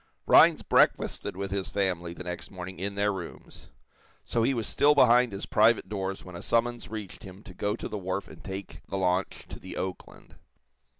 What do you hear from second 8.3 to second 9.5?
take the launch